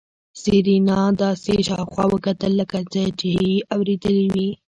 سېرېنا 0.41 0.99
داسې 1.21 1.53
شاوخوا 1.67 2.05
وکتل 2.13 2.51
لکه 2.61 2.79
څه 2.91 3.01
چې 3.19 3.29
يې 3.39 3.53
اورېدلي 3.73 4.27
وي. 4.33 4.49